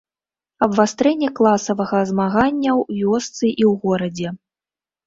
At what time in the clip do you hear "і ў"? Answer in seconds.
3.41-3.73